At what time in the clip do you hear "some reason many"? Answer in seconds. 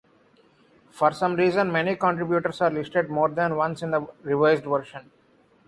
1.11-1.95